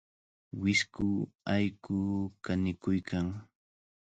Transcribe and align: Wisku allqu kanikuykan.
Wisku 0.61 1.09
allqu 1.53 1.97
kanikuykan. 2.43 3.27